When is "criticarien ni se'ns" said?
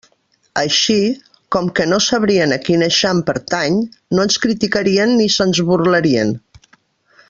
4.47-5.67